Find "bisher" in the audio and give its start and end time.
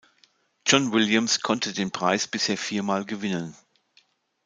2.25-2.57